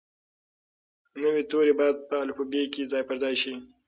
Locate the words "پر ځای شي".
3.07-3.53